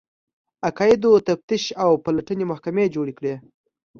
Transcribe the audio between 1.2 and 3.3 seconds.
تفتیش او پلټنې محکمې جوړې